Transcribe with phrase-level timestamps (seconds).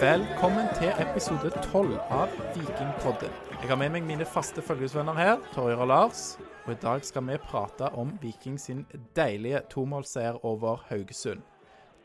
[0.00, 3.32] Velkommen til episode 12 av Vikingpodden.
[3.50, 6.20] Jeg har med meg mine faste følgesvenner her, Torjer og Lars.
[6.66, 8.84] Og i dag skal vi prate om Viking sin
[9.16, 11.42] deilige tomålsseier over Haugesund.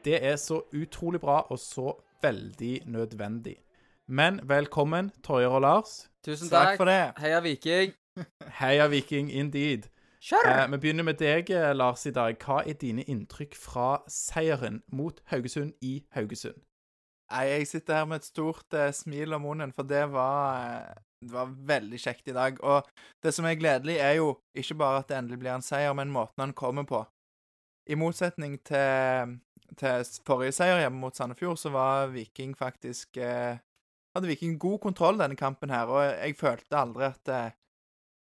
[0.05, 3.55] Det er så utrolig bra og så veldig nødvendig.
[4.07, 6.09] Men velkommen, Torjer og Lars.
[6.25, 6.77] Tusen Takk takk.
[6.77, 7.11] for det.
[7.17, 7.93] Heia Viking.
[8.61, 9.85] Heia Viking indeed.
[10.31, 12.35] Eh, vi begynner med deg, eh, Lars, i dag.
[12.41, 16.57] Hva er dine inntrykk fra seieren mot Haugesund i Haugesund?
[17.33, 20.99] Nei, jeg sitter her med et stort eh, smil om munnen, for det var, eh,
[21.25, 22.59] det var veldig kjekt i dag.
[22.61, 22.85] Og
[23.25, 26.13] det som er gledelig, er jo ikke bare at det endelig blir en seier, men
[26.13, 27.01] måten han kommer på.
[27.89, 29.33] I motsetning til,
[29.81, 33.57] til forrige seier hjemme mot Sandefjord, så var Viking faktisk eh,
[34.13, 37.43] Hadde Viking god kontroll denne kampen her, og jeg følte aldri at det,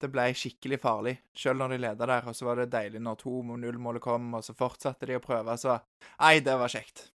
[0.03, 2.28] det ble skikkelig farlig, selv når de leda der.
[2.30, 5.58] Og så var det deilig når 2-0-målet kom, og så fortsatte de å prøve.
[5.58, 5.80] Så
[6.20, 7.08] nei, det var kjekt.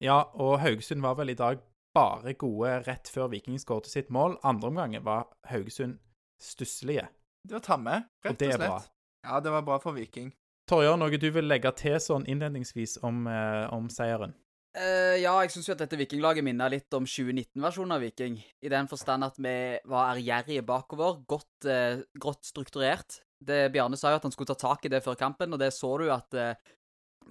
[0.00, 1.58] Ja, og Haugesund var vel i dag
[1.96, 4.36] bare gode rett før Viking skåret sitt mål.
[4.46, 5.98] Andre omgangen var Haugesund
[6.38, 7.08] stusselige.
[7.42, 8.68] Det var tamme, rett Og det er slett.
[8.68, 8.82] bra.
[9.26, 10.30] Ja, det var bra for Viking.
[10.68, 14.36] Torjer, noe du vil legge til sånn innledningsvis om, eh, om seieren?
[14.76, 18.36] Uh, ja, jeg syns jo at dette Vikinglaget minner litt om 2019-versjonen av Viking.
[18.62, 19.56] I den forstand at vi
[19.88, 23.18] var ærgjerrige bakover, godt, uh, godt strukturert.
[23.40, 25.72] Det, Bjarne sa jo at han skulle ta tak i det før kampen, og det
[25.74, 26.48] så du at det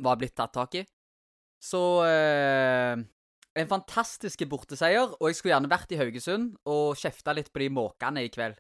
[0.04, 0.84] var blitt tatt tak i.
[1.64, 2.96] Så eh,
[3.58, 7.72] En fantastisk borteseier, og jeg skulle gjerne vært i Haugesund og kjefta litt på de
[7.74, 8.60] måkene i kveld.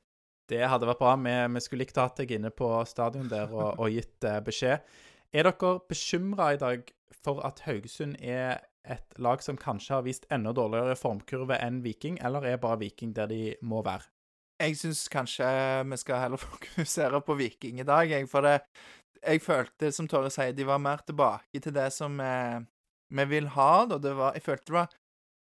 [0.49, 1.11] Det hadde vært bra.
[1.19, 4.39] Vi, vi skulle likt å ha deg inne på stadion der og, og gitt eh,
[4.41, 4.87] beskjed.
[5.35, 10.27] Er dere bekymra i dag for at Haugesund er et lag som kanskje har vist
[10.33, 14.07] enda dårligere formkurve enn Viking, eller er bare Viking der de må være?
[14.57, 15.47] Jeg syns kanskje
[15.85, 18.29] vi skal heller fokusere på Viking i dag, jeg.
[18.31, 18.61] For det,
[19.19, 22.63] jeg følte, som Tore sier, de var mer tilbake til det som eh,
[23.09, 23.85] vi vil ha.
[23.89, 23.99] Da.
[24.01, 24.95] Det var, jeg følte det var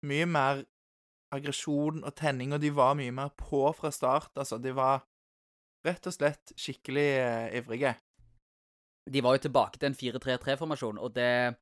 [0.05, 0.63] mye mer
[1.35, 4.31] aggresjon og tenning, og de var mye mer på fra start.
[4.37, 5.05] Altså, de var
[5.85, 7.95] rett og slett skikkelig eh, ivrige.
[9.05, 11.57] De var jo tilbake til en 4-3-3-formasjon, og det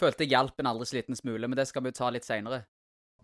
[0.00, 2.26] følte jeg hjalp en aldri så liten smule, men det skal vi jo ta litt
[2.26, 2.64] seinere.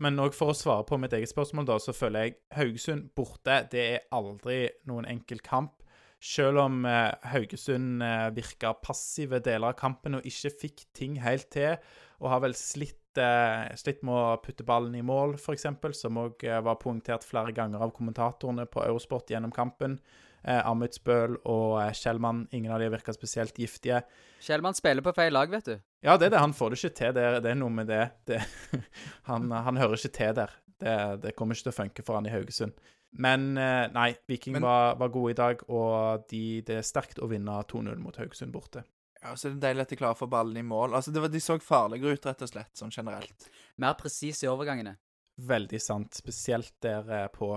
[0.00, 3.58] Men òg for å svare på mitt eget spørsmål, da, så føler jeg Haugesund borte,
[3.72, 5.76] det er aldri noen enkel kamp.
[6.24, 11.50] Selv om eh, Haugesund eh, virka passive deler av kampen og ikke fikk ting helt
[11.52, 11.76] til,
[12.20, 15.66] og har vel slitt, eh, slitt med å putte ballen i mål, f.eks.,
[15.98, 19.98] som òg eh, var poengtert flere ganger av kommentatorene på Eurosport gjennom kampen.
[20.44, 24.02] Eh, Amundspøl og eh, Schellmann, ingen av de virka spesielt giftige.
[24.40, 25.74] Kjellmann spiller på feil lag, vet du.
[26.04, 26.44] Ja, det er det.
[26.44, 27.16] Han får det ikke til.
[27.16, 28.04] Det er, det er noe med det.
[28.30, 28.40] det
[29.30, 30.54] han, han hører ikke til der.
[30.80, 30.94] Det,
[31.26, 32.76] det kommer ikke til å funke for han i Haugesund.
[33.20, 37.20] Men eh, nei, Viking Men- var, var gode i dag, og de, det er sterkt
[37.20, 38.84] å vinne 2-0 mot Haugesund borte.
[39.20, 40.94] Ja, så er det deilig at de klarer å få ballen i mål.
[40.96, 43.48] Altså, det var, De så farligere ut, rett og slett, sånn generelt.
[43.82, 44.96] Mer presis i overgangene.
[45.40, 47.52] Veldig sant, spesielt der eh, på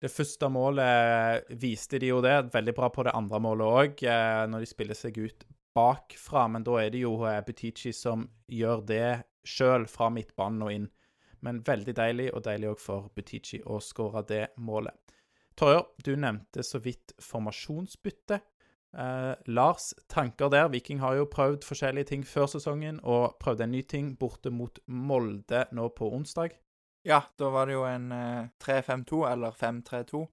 [0.00, 2.36] det første målet viste de jo det.
[2.54, 5.44] Veldig bra på det andre målet òg, eh, når de spiller seg ut
[5.76, 6.46] bakfra.
[6.48, 9.10] Men da er det jo eh, Butichi som gjør det
[9.46, 10.88] sjøl fra midtbanen og inn.
[11.44, 14.96] Men veldig deilig, og deilig òg for Butichi å skåre det målet.
[15.58, 18.40] Torjer, du nevnte så vidt formasjonsbytte.
[18.98, 20.68] Eh, Lars, tanker der?
[20.72, 24.80] Viking har jo prøvd forskjellige ting før sesongen, og prøvde en ny ting borte mot
[24.86, 26.56] Molde nå på onsdag.
[27.06, 30.26] Ja, da var det jo en eh, 3-5-2, eller 5-3-2.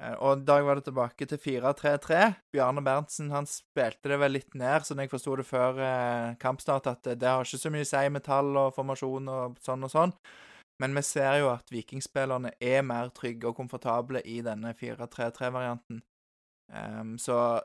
[0.00, 2.22] Eh, og i dag var det tilbake til 4-3-3.
[2.54, 6.88] Bjarne Berntsen han spilte det vel litt ned, sånn jeg forsto det før eh, kampstart,
[6.90, 9.84] at det, det har ikke så mye å si med tall og formasjon og sånn
[9.86, 10.16] og sånn.
[10.80, 16.00] Men vi ser jo at vikingspillerne er mer trygge og komfortable i denne 4-3-3-varianten.
[16.72, 17.60] Um, så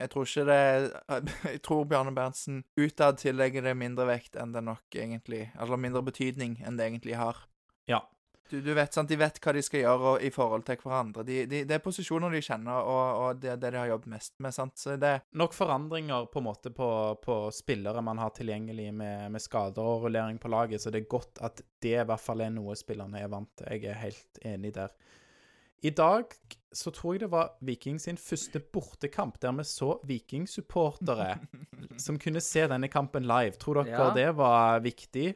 [0.00, 0.60] jeg tror ikke det
[1.54, 6.02] Jeg tror Bjarne Berntsen utad tillegger det mindre vekt enn det nok egentlig Eller mindre
[6.06, 7.44] betydning enn det egentlig har.
[7.90, 8.04] Ja.
[8.50, 11.22] Du, du vet, sant, De vet hva de skal gjøre og, i forhold til hverandre.
[11.26, 14.10] De, de, det er posisjoner de kjenner, og, og det er det de har jobbet
[14.16, 14.54] mest med.
[14.56, 14.74] sant?
[14.80, 16.88] Så det, Nok forandringer på en måte på,
[17.22, 21.12] på spillere man har tilgjengelig med, med skader og rullering på laget, så det er
[21.14, 23.70] godt at det i hvert fall er noe spillerne er vant til.
[23.70, 24.98] Jeg er helt enig der.
[25.86, 26.34] I dag
[26.72, 31.38] så tror jeg det var Viking sin første bortekamp der vi så Viking-supportere
[32.04, 33.56] som kunne se denne kampen live.
[33.58, 34.10] Tror dere Ja.
[34.14, 35.34] det var viktig?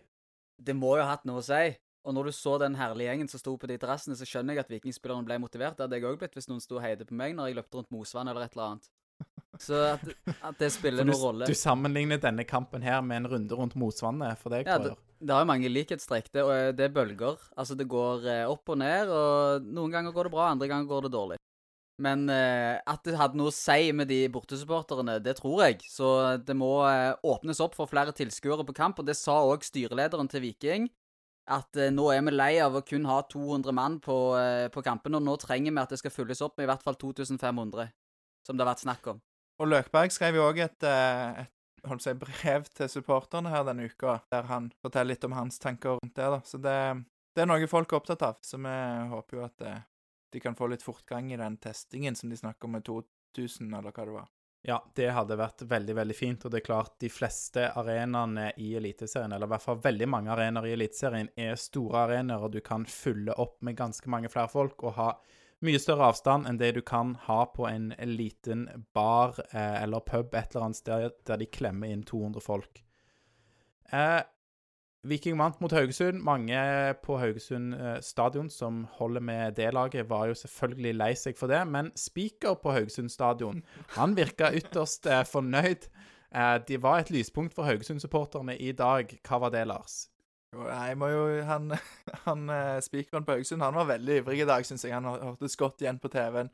[0.62, 1.76] Det må jo ha hatt noe å si.
[2.04, 4.64] Og når du så den herlige gjengen som sto på de terrassene, så skjønner jeg
[4.66, 5.76] at vikingspillerne ble motivert.
[5.78, 7.78] Det hadde jeg òg blitt hvis noen sto og heide på meg når jeg løpte
[7.80, 8.90] rundt Mosvann eller et eller annet.
[9.62, 10.02] Så at,
[10.50, 11.48] at det spiller noen rolle.
[11.48, 15.00] du sammenligner denne kampen her med en runde rundt motsvannet for deg, Ja, Torjer.
[15.24, 16.26] Det har jo mange likhetstrekk.
[16.34, 17.38] Det, og det er bølger.
[17.56, 20.90] Altså, det går eh, opp og ned, og noen ganger går det bra, andre ganger
[20.90, 21.38] går det dårlig.
[22.02, 25.78] Men eh, at det hadde noe å si med de bortesupporterne, det tror jeg.
[25.86, 26.08] Så
[26.42, 30.28] det må eh, åpnes opp for flere tilskuere på kamp, og det sa òg styrelederen
[30.30, 30.90] til Viking.
[31.46, 34.82] at eh, nå er vi lei av å kun ha 200 mann på, eh, på
[34.82, 37.90] kampene, og nå trenger vi at det skal fylles opp med i hvert fall 2500,
[38.46, 39.20] som det har vært snakk om.
[39.62, 43.88] Og Løkberg skrev jo òg et, eh, et holdt seg brev til supporterne her denne
[43.90, 46.30] uka, der han forteller litt om hans tanker rundt det.
[46.36, 46.40] da.
[46.44, 46.76] Så det,
[47.34, 48.76] det er noe folk er opptatt av, så vi
[49.12, 49.82] håper jo at eh,
[50.34, 53.94] de kan få litt fortgang i den testingen som de snakker om med 2000, eller
[53.94, 54.32] hva det var.
[54.66, 56.44] Ja, det hadde vært veldig, veldig fint.
[56.46, 60.32] Og det er klart, de fleste arenaene i Eliteserien, eller i hvert fall veldig mange
[60.32, 64.48] arenaer i Eliteserien, er store arenaer, og du kan fylle opp med ganske mange flere
[64.48, 65.10] folk og ha
[65.66, 68.66] mye større avstand enn det du kan ha på en liten
[68.96, 72.80] bar eh, eller pub et eller annet sted der de klemmer inn 200 folk.
[73.92, 74.22] Eh,
[75.04, 76.22] Viking vant mot Haugesund.
[76.24, 76.56] Mange
[77.04, 81.52] på Haugesund eh, stadion som holder med det laget, var jo selvfølgelig lei seg for
[81.52, 81.60] det.
[81.68, 83.62] Men speaker på Haugesund stadion,
[83.98, 85.88] han virka ytterst eh, fornøyd.
[86.34, 89.12] Eh, det var et lyspunkt for Haugesund-supporterne i dag.
[89.28, 90.06] Hva var det, Lars?
[90.68, 91.74] Jeg må jo, han,
[92.26, 94.94] han eh, Spikeren på Haugesund han var veldig ivrig i dag, syns jeg.
[94.94, 96.52] Han hørtes godt igjen på TV-en.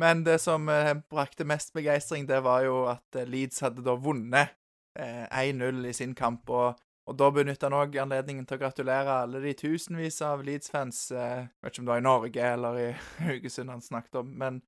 [0.00, 3.96] Men det som eh, brakte mest begeistring, det var jo at eh, Leeds hadde da
[3.98, 4.54] vunnet
[4.98, 6.48] eh, 1-0 i sin kamp.
[6.50, 6.78] og
[7.10, 11.08] og da benytta han òg anledningen til å gratulere alle de tusenvis av Leeds-fans.
[11.10, 12.88] Eh, vet ikke om det var i Norge eller i
[13.26, 14.60] Haugesund han snakket om, men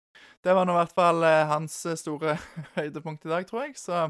[0.42, 2.34] det var nå i hvert fall eh, hans store
[2.78, 3.76] høydepunkt i dag, tror jeg.
[3.78, 4.08] Så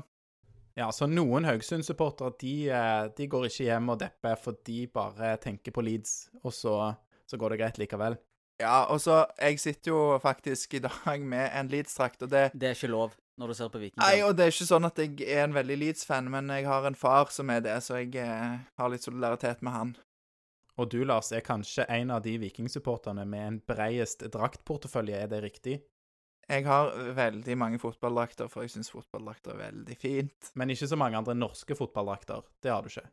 [0.79, 5.35] Ja, så noen Haugesund-supportere de, eh, de går ikke hjem og depper, for de bare
[5.43, 6.77] tenker på Leeds, og så,
[7.29, 8.17] så går det greit likevel.
[8.63, 12.69] Ja, og så Jeg sitter jo faktisk i dag med en Leeds-drakt, og det Det
[12.69, 13.99] er ikke lov når du ser på Viking.
[13.99, 16.87] Nei, og det er ikke sånn at jeg er en veldig Leeds-fan, men jeg har
[16.87, 19.95] en far som er det, så jeg eh, har litt solidaritet med han.
[20.81, 25.43] Og du, Lars, er kanskje en av de vikingsupporterne med en breiest draktportefølje, er det
[25.45, 25.81] riktig?
[26.51, 30.51] Jeg har veldig mange fotballdrakter, for jeg syns fotballdrakter er veldig fint.
[30.59, 32.43] Men ikke så mange andre norske fotballdrakter.
[32.63, 33.07] Det har du ikke.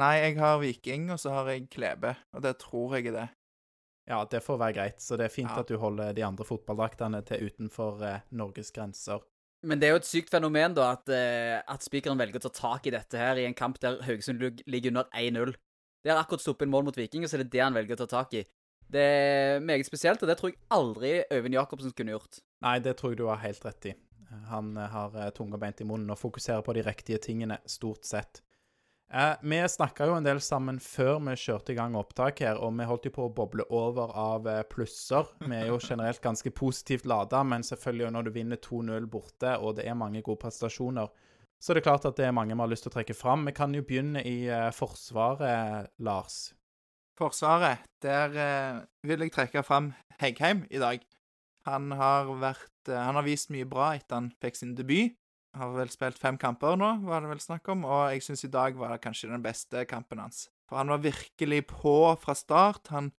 [0.00, 3.28] Nei, jeg har Viking, og så har jeg Klebe, og det tror jeg er det.
[4.08, 5.00] Ja, det får være greit.
[5.04, 5.60] Så det er fint Ja.
[5.60, 9.20] at du holder de andre fotballdraktene til utenfor eh, Norges grenser.
[9.62, 12.50] Men det er jo et sykt fenomen, da, at, eh, at spikeren velger å ta
[12.50, 15.54] tak i dette her i en kamp der Haugesund ligger under 1-0.
[16.02, 17.94] Det har akkurat stoppet inn mål mot Viking, og så er det det han velger
[17.94, 18.42] å ta tak i.
[18.90, 22.40] Det er meget spesielt, og det tror jeg aldri Øyvind Jacobsen kunne gjort.
[22.62, 23.96] Nei, det tror jeg du har helt rett i.
[24.48, 28.06] Han eh, har eh, tunga beint i munnen og fokuserer på de riktige tingene, stort
[28.08, 28.40] sett.
[29.12, 32.72] Eh, vi snakka jo en del sammen før vi kjørte i gang opptak her, og
[32.78, 35.28] vi holdt jo på å boble over av plusser.
[35.42, 39.76] Vi er jo generelt ganske positivt lada, men selvfølgelig når du vinner 2-0 borte, og
[39.76, 41.12] det er mange gode prestasjoner,
[41.62, 43.14] så det er det klart at det er mange vi har lyst til å trekke
[43.14, 43.44] fram.
[43.46, 46.40] Vi kan jo begynne i eh, Forsvaret, Lars.
[47.14, 51.04] Forsvaret, der eh, vil jeg trekke fram Heggheim i dag.
[51.68, 55.16] Han har vært eh, Han har vist mye bra etter han fikk sin debut.
[55.52, 58.48] Har vel spilt fem kamper nå, var det vel snakk om, og jeg syns i
[58.54, 60.46] dag var det kanskje den beste kampen hans.
[60.64, 62.88] For han var virkelig på fra start.
[62.88, 63.10] Han,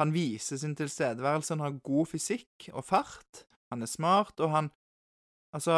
[0.00, 3.44] han viser sin tilstedeværelse, han har god fysikk og fart.
[3.68, 4.72] Han er smart, og han
[5.54, 5.70] Altså,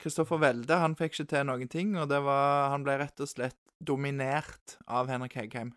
[0.00, 3.28] Kristoffer Welde, han fikk ikke til noen ting, og det var Han ble rett og
[3.28, 5.74] slett dominert av Henrik Heggheim.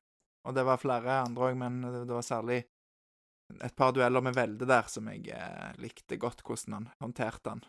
[0.48, 2.62] Og det var flere andre òg, men det var særlig
[3.60, 7.64] et par dueller med Velde der som jeg eh, likte godt hvordan han håndterte han.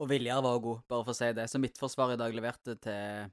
[0.00, 1.44] Og Viljar var god, bare for å si det.
[1.52, 3.28] Så Midtforsvaret i dag leverte til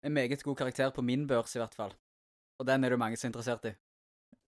[0.00, 1.92] en meget god karakter på min børs, i hvert fall.
[2.60, 3.74] Og den er det mange som er interessert i.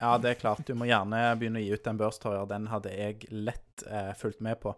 [0.02, 0.64] Ja, det er klart.
[0.66, 2.47] Du må gjerne begynne å gi ut den børstøyer.
[2.50, 4.75] Den hadde jeg lett eh, fulgt med på.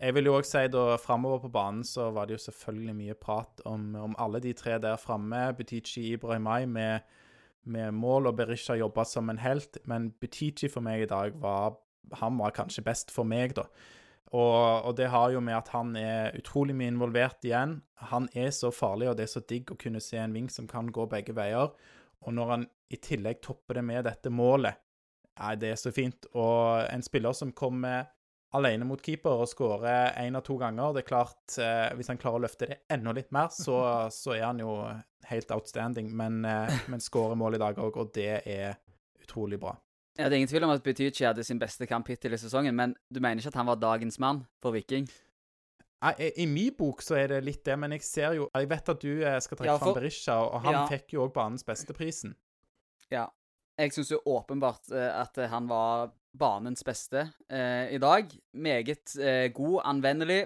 [0.00, 3.16] Jeg vil jo òg si da framover på banen så var det jo selvfølgelig mye
[3.16, 5.46] prat om, om alle de tre der framme.
[5.56, 7.04] Butichi Ibrahimai med,
[7.64, 9.78] med mål, og Berisha jobba som en helt.
[9.90, 11.80] Men Butichi for meg i dag var
[12.20, 13.64] Han var kanskje best for meg, da.
[14.34, 17.78] Og, og det har jo med at han er utrolig mye involvert igjen.
[18.10, 20.66] Han er så farlig, og det er så digg å kunne se en ving som
[20.68, 21.70] kan gå begge veier.
[22.24, 24.76] Og når han i tillegg topper det med dette målet,
[25.40, 26.28] nei, det er så fint.
[26.34, 28.10] Og en spiller som kommer
[28.54, 32.18] alene mot keeper og skårer én av to ganger, det er klart eh, Hvis han
[32.22, 33.78] klarer å løfte det enda litt mer, så,
[34.22, 34.76] så er han jo
[35.28, 36.10] helt outstanding.
[36.14, 38.76] Men, eh, men skårer mål i dag òg, og det er
[39.24, 39.74] utrolig bra.
[40.16, 42.76] Ja, Det er ingen tvil om at Butichi hadde sin beste kamp hittil i sesongen,
[42.78, 45.08] men du mener ikke at han var dagens mann for Viking?
[46.04, 48.90] I, I min bok så er det litt det, men jeg ser jo Jeg vet
[48.92, 50.82] at du eh, skal trekke Ja, for- fram Berisha, og han Ja.
[50.90, 52.34] fikk jo òg banens beste prisen.
[53.10, 53.26] Ja.
[53.80, 58.30] Jeg syns jo åpenbart eh, at eh, han var banens beste eh, i dag.
[58.52, 60.42] Meget eh, god, anvendelig.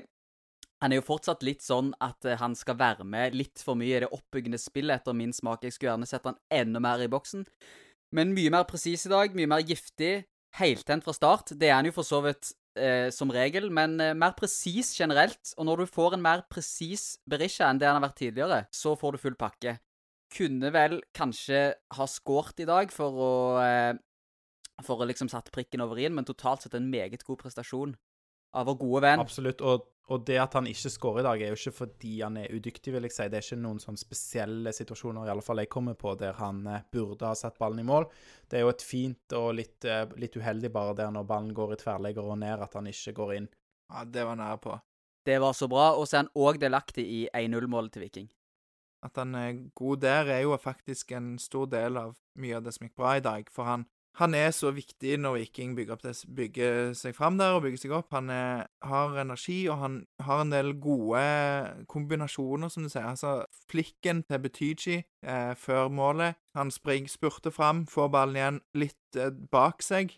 [0.83, 3.97] Han er jo fortsatt litt sånn at eh, han skal være med litt for mye
[3.97, 5.65] i det oppbyggende spillet, etter min smak.
[5.67, 7.47] Jeg skulle gjerne sett han enda mer i boksen.
[8.15, 10.23] Men mye mer presis i dag, mye mer giftig.
[10.59, 11.53] Heltent fra start.
[11.59, 15.53] Det er han jo for så vidt eh, som regel, men eh, mer presis generelt.
[15.59, 18.95] Og når du får en mer presis Berisha enn det han har vært tidligere, så
[18.99, 19.79] får du full pakke.
[20.29, 23.31] kunne vel kanskje ha skåret i dag for å
[23.63, 23.95] eh,
[24.87, 27.97] For å liksom sette prikken over i-en, men totalt sett en meget god prestasjon
[28.57, 29.23] av vår gode venn.
[29.23, 29.63] Absolutt.
[29.67, 32.55] Og, og det at han ikke skårer i dag, er jo ikke fordi han er
[32.55, 33.27] udyktig, vil jeg si.
[33.29, 36.63] Det er ikke noen sånn spesielle situasjoner, i alle fall jeg kommer på, der han
[36.71, 38.09] eh, burde ha satt ballen i mål.
[38.49, 41.75] Det er jo et fint og litt, eh, litt uheldig bare der når ballen går
[41.75, 43.51] i tverrlegger og ned, at han ikke går inn.
[43.93, 44.79] Ja, det var nær på.
[45.29, 45.91] Det var så bra.
[45.99, 48.29] Og så er han òg delaktig i 1-0-målet til Viking.
[49.05, 52.75] At han er god der, er jo faktisk en stor del av mye av det
[52.75, 53.51] som gikk bra i dag.
[53.53, 53.85] For han,
[54.19, 57.93] han er så viktig når Viking bygger, det, bygger seg fram der og bygger seg
[57.95, 58.09] opp.
[58.17, 61.21] Han er, har energi, og han har en del gode
[61.93, 63.07] kombinasjoner, som du sier.
[63.07, 66.41] Altså, flikken til Betyji eh, før målet.
[66.59, 70.17] Han springer, spurter fram, får ballen igjen litt eh, bak seg,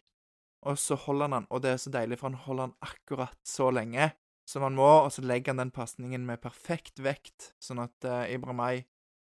[0.65, 1.51] og så holder han den.
[1.53, 4.13] Og det er så deilig, for han holder den akkurat så lenge
[4.51, 8.33] som han må, og så legger han den pasningen med perfekt vekt, sånn at eh,
[8.35, 8.83] Ibramay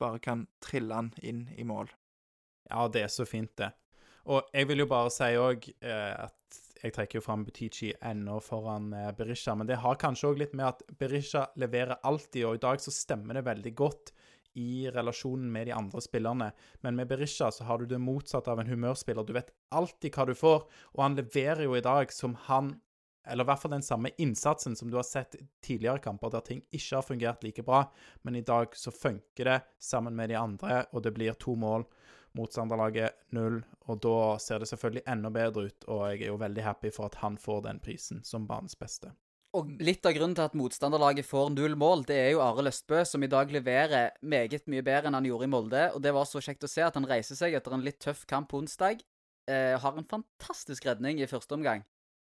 [0.02, 1.88] bare kan trille han inn i mål.
[2.68, 3.70] Ja, det er så fint, det.
[4.26, 8.38] Og jeg vil jo bare si òg eh, at jeg trekker jo fram Butichi ennå
[8.44, 12.58] foran eh, Berisha, men det har kanskje òg litt med at Berisha leverer alltid, og
[12.58, 14.12] i dag så stemmer det veldig godt
[14.56, 16.50] i relasjonen med de andre spillerne.
[16.80, 19.26] Men med Berisha så har du det motsatte av en humørspiller.
[19.26, 20.66] Du vet alltid hva du får,
[20.96, 22.74] og han leverer jo i dag som han
[23.26, 26.60] eller i hvert fall den samme innsatsen som du har sett tidligere kamper der ting
[26.70, 27.80] ikke har fungert like bra,
[28.22, 31.88] men i dag så funker det sammen med de andre, og det blir to mål.
[32.36, 36.66] Motstanderlaget null, og da ser det selvfølgelig enda bedre ut, og jeg er jo veldig
[36.66, 39.14] happy for at han får den prisen som banens beste.
[39.56, 43.00] Og litt av grunnen til at motstanderlaget får null mål, det er jo Are Løstbø,
[43.08, 45.84] som i dag leverer meget mye bedre enn han gjorde i Molde.
[45.96, 48.26] Og det var så kjekt å se at han reiser seg etter en litt tøff
[48.28, 49.00] kamp onsdag.
[49.48, 51.86] Eh, har en fantastisk redning i første omgang.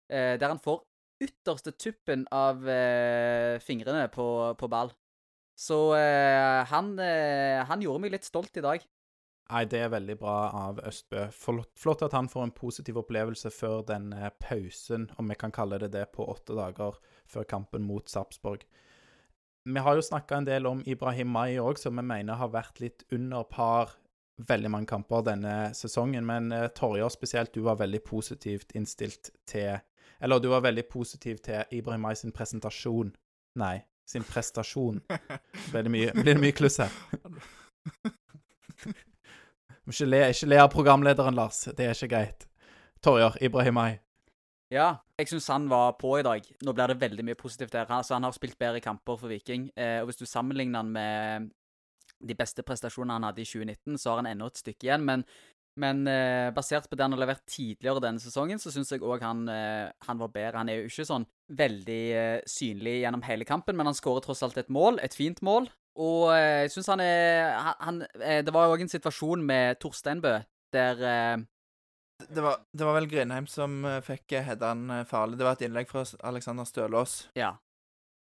[0.10, 0.82] Eh, der han får
[1.22, 4.26] ytterste tuppen av eh, fingrene på,
[4.58, 4.90] på, ball.
[5.60, 8.88] Så eh, han, eh, han gjorde meg litt stolt i dag.
[9.52, 11.26] Nei, det er veldig bra av Østbø.
[11.36, 15.80] Flott at han får en positiv opplevelse før den eh, pausen, om vi kan kalle
[15.82, 16.96] det det, på åtte dager
[17.28, 18.64] før kampen mot Sarpsborg.
[19.68, 22.80] Vi har jo snakka en del om Ibrahim Mai òg, som vi mener har vært
[22.80, 23.98] litt under par
[24.48, 26.26] veldig mange kamper denne sesongen.
[26.26, 29.84] Men uh, Torjer spesielt, du var veldig positivt innstilt til
[30.22, 33.12] Eller du var veldig positiv til Ibrahim Mai sin presentasjon.
[33.60, 35.02] Nei, sin prestasjon.
[35.72, 36.94] Blir det mye, blir det mye kluss her?
[39.90, 41.64] Ikke le, ikke le av programlederen, Lars.
[41.74, 42.48] Det er ikke greit.
[43.02, 43.96] Torjer Ibrahimai.
[44.72, 46.46] Ja, jeg syns han var på i dag.
[46.64, 47.90] Nå blir det veldig mye positivt der.
[47.90, 49.72] Altså, han har spilt bedre kamper for Viking.
[49.76, 51.50] Eh, og Hvis du sammenligner han med
[52.22, 55.04] de beste prestasjonene han hadde i 2019, så har han ennå et stykke igjen.
[55.08, 55.26] Men,
[55.82, 59.26] men eh, basert på det han har levert tidligere denne sesongen, så syns jeg òg
[59.26, 60.62] han, eh, han, var bedre.
[60.62, 64.46] Han er jo ikke sånn veldig eh, synlig gjennom hele kampen, men han skårer tross
[64.48, 65.02] alt et mål.
[65.04, 65.68] Et fint mål.
[66.00, 68.04] Og eh, jeg syns han er han, han,
[68.48, 70.38] Det var jo òg en situasjon med Torsteinbø
[70.72, 71.42] der eh,
[72.22, 75.40] det var, det var, vel Grindheim som fikk Heddan farlig.
[75.40, 77.16] Det var et innlegg fra Alexander Stølås.
[77.34, 77.56] Ja.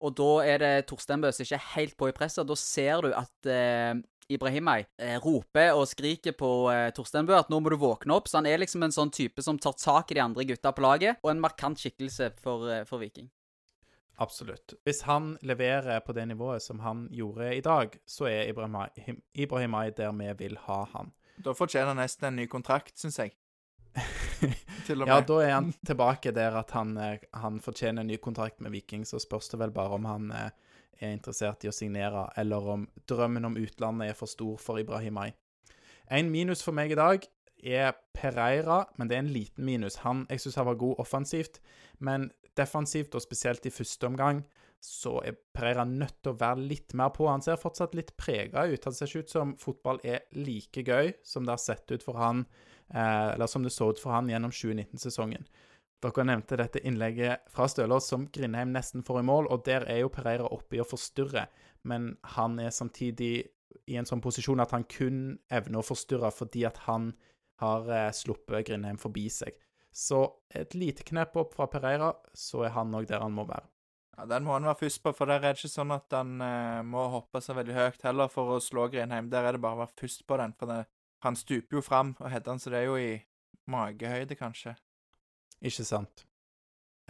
[0.02, 2.48] Og da er det Torsteinbø som ikke er helt på i presset.
[2.48, 3.94] Da ser du at eh,
[4.32, 8.30] Ibrahimay eh, roper og skriker på eh, Torsteinbø at nå må du våkne opp.
[8.30, 10.84] Så han er liksom en sånn type som tar tak i de andre gutta på
[10.84, 13.30] laget, og en markant skikkelse for, for Viking.
[14.22, 14.74] Absolutt.
[14.86, 19.90] Hvis han leverer på det nivået som han gjorde i dag, så er Ibrahim, Ibrahimai
[19.96, 21.10] der vi vil ha han.
[21.42, 23.32] Da fortjener han nesten en ny kontrakt, syns jeg.
[24.88, 28.72] ja, da er han tilbake der at han, eh, han, fortjener en ny kontrakt med
[28.72, 29.04] Viking.
[29.08, 30.50] Så spørs det vel bare om han eh,
[31.00, 35.32] er interessert i å signere, eller om drømmen om utlandet er for stor for Ibrahimai.
[36.12, 37.26] En minus for meg i dag
[37.62, 40.00] er Pereira, men det er en liten minus.
[40.02, 41.60] Han, Jeg syns han var god offensivt,
[41.98, 44.42] men defensivt, og spesielt i første omgang,
[44.82, 47.28] så er Pereira nødt til å være litt mer på.
[47.30, 48.84] Han ser fortsatt litt prega ut.
[48.84, 52.18] Han ser ikke ut som fotball er like gøy som det har sett ut for
[52.18, 52.44] han,
[52.90, 55.46] eh, eller som det så ut for han gjennom 2019-sesongen.
[56.02, 60.02] Dere nevnte dette innlegget fra Stølås som Grindheim nesten får i mål, og der er
[60.02, 61.46] jo Pereira oppe i å forstyrre,
[61.86, 63.34] men han er samtidig
[63.86, 67.12] i en sånn posisjon at han kun evner å forstyrre fordi at han
[67.62, 69.56] har eh, sluppet Grindheim forbi seg.
[69.92, 73.68] Så et lite knepp opp fra Pereira, så er han òg der han må være.
[74.16, 76.40] Ja, Den må han være først på, for der er det ikke sånn at han
[76.44, 79.30] eh, må hoppe så veldig høyt heller for å slå Grindheim.
[79.32, 80.82] Der er det bare å være først på den, for det,
[81.22, 83.12] han stuper jo fram og header han, så det er jo i
[83.70, 84.74] magehøyde, kanskje.
[85.62, 86.26] Ikke sant.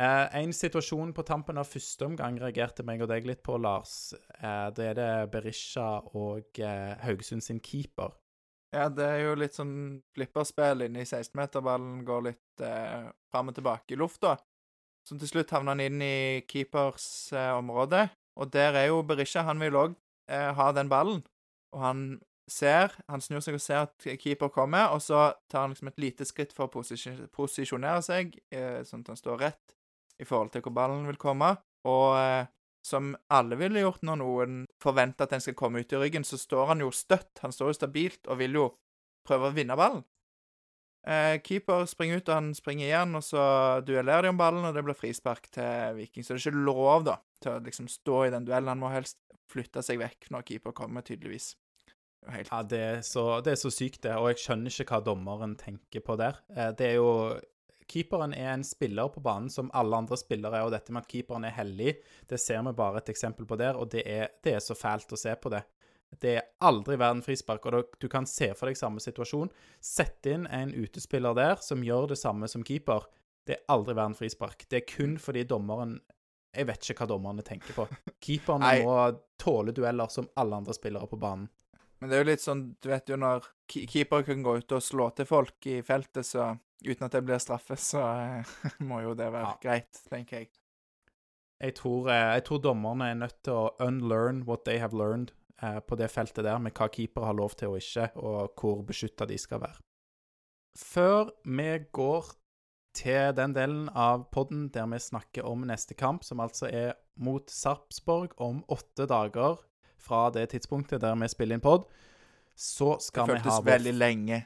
[0.00, 4.12] Eh, en situasjon på tampen av første omgang reagerte meg og deg litt på, Lars.
[4.38, 8.14] Eh, det er det Berisha og eh, Haugesund sin keeper
[8.72, 9.74] ja, det er jo litt sånn
[10.16, 12.00] flipperspill inne i 16-meterballen.
[12.08, 14.36] Går litt eh, fram og tilbake i lufta.
[15.06, 18.06] Så til slutt havner han inn i keepers eh, område.
[18.40, 19.42] Og der er jo Berisha.
[19.48, 19.96] Han vil òg
[20.30, 21.24] eh, ha den ballen.
[21.74, 22.04] Og han
[22.50, 26.00] ser Han snur seg og ser at keeper kommer, og så tar han liksom et
[26.02, 29.76] lite skritt for å posisjon- posisjonere seg, eh, sånn at han står rett
[30.20, 31.52] i forhold til hvor ballen vil komme.
[31.88, 32.50] Og eh,
[32.82, 36.38] som alle ville gjort når noen forventer at den skal komme ut i ryggen, så
[36.40, 37.38] står han jo støtt.
[37.44, 38.64] Han står jo stabilt og vil jo
[39.26, 40.02] prøve å vinne ballen.
[41.06, 43.42] Eh, keeper springer ut, og han springer igjen, og så
[43.86, 46.22] duellerer de om ballen, og det blir frispark til Viking.
[46.22, 48.70] Så det er ikke lov, da, til å liksom stå i den duellen.
[48.70, 49.18] Han må helst
[49.50, 51.52] flytte seg vekk når keeper kommer, tydeligvis.
[52.30, 54.14] Helt Ja, det er, så, det er så sykt, det.
[54.14, 56.38] Og jeg skjønner ikke hva dommeren tenker på der.
[56.54, 57.10] Eh, Det er jo
[57.90, 61.10] Keeperen er en spiller på banen som alle andre spillere er, og dette med at
[61.10, 61.96] keeperen er hellig,
[62.30, 65.12] det ser vi bare et eksempel på der, og det er, det er så fælt
[65.12, 65.62] å se på det.
[66.20, 69.50] Det er aldri verden frispark, og du kan se for deg samme situasjon.
[69.80, 73.06] Sett inn en utespiller der som gjør det samme som keeper.
[73.48, 74.66] Det er aldri verden frispark.
[74.68, 76.00] Det er kun fordi dommeren
[76.52, 77.86] Jeg vet ikke hva dommerne tenker på.
[78.24, 78.96] Keeperne må
[79.40, 81.46] tåle dueller som alle andre spillere på banen.
[82.02, 84.82] Men det er jo litt sånn, du vet jo når keeper kan gå ut og
[84.84, 86.52] slå til folk i feltet, så
[86.82, 88.56] uten at det blir straffe, så eh,
[88.88, 89.58] må jo det være Ja.
[89.62, 90.50] greit, tenker jeg.
[91.62, 95.30] Jeg tror, eh, jeg tror dommerne er nødt til å unlearn what they have learned
[95.62, 98.82] eh, på det feltet der, med hva keeper har lov til og ikke, og hvor
[98.88, 99.78] beskytta de skal være.
[100.78, 102.32] Før vi går
[102.96, 107.48] til den delen av podden der vi snakker om neste kamp, som altså er mot
[107.52, 109.60] Sarpsborg om åtte dager
[110.02, 111.86] fra det tidspunktet der vi spiller inn pod,
[112.62, 114.42] så Det skal vi ha føltes veldig lenge.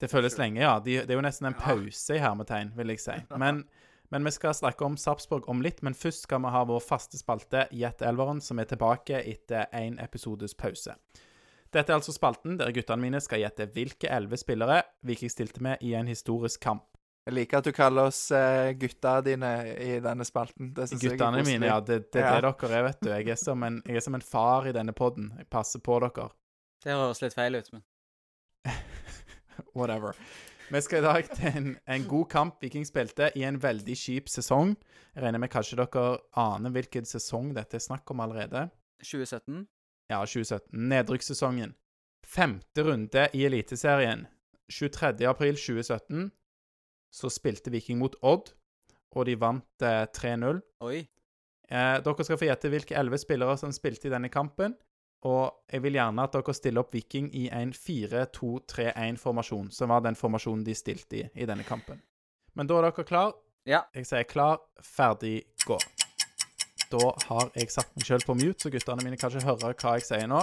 [0.00, 0.76] det føles lenge, ja.
[0.82, 3.18] De, det er jo nesten en pause i hermetegn, vil jeg si.
[3.42, 3.64] Men,
[4.12, 5.78] men vi skal snakke om Sarpsborg om litt.
[5.82, 9.96] Men først skal vi ha vår faste spalte Jet elveren, som er tilbake etter én
[10.04, 10.94] episodes pause.
[11.72, 15.80] Dette er altså spalten der guttene mine skal gjette hvilke elleve spillere Viking stilte med
[15.80, 16.84] i en historisk kamp.
[17.24, 20.72] Jeg liker at du kaller oss eh, gutta dine i denne spalten.
[20.74, 21.78] Det synes jeg er Guttene mine, ja.
[21.80, 22.50] Det, det er Ja.
[22.50, 23.08] det dere er, vet du.
[23.14, 25.30] Jeg er, som en, jeg er som en far i denne poden.
[25.38, 26.28] Jeg passer på dere.
[26.82, 27.82] Det høres litt feil ut, men
[29.78, 30.16] Whatever.
[30.72, 34.30] Vi skal i dag til en, en god kamp Viking spilte i en veldig kjip
[34.32, 34.74] sesong.
[35.12, 36.04] Jeg regner med kanskje dere
[36.38, 38.66] aner hvilken sesong dette er snakk om allerede.
[39.04, 39.66] 2017
[40.10, 40.70] Ja, 2017.
[40.90, 41.74] Nedrykkssesongen.
[42.26, 44.26] Femte runde i Eliteserien.
[44.72, 45.26] 23.
[45.28, 46.30] april 2017
[47.12, 48.54] så spilte Viking mot Odd,
[49.12, 50.62] og de vant eh, 3-0.
[50.86, 51.02] Oi.
[51.68, 54.78] Eh, dere skal få gjette hvilke elleve spillere som spilte i denne kampen.
[55.28, 60.18] Og jeg vil gjerne at dere stiller opp Viking i en 4-2-3-1-formasjon, som var den
[60.18, 62.02] formasjonen de stilte i i denne kampen.
[62.58, 63.36] Men da er dere klar?
[63.68, 63.84] Ja.
[63.94, 65.78] Jeg sier klar, ferdig, gå.
[66.92, 69.94] Da har jeg satt meg sjøl på mute, så guttene mine kan ikke høre hva
[69.96, 70.42] jeg sier nå.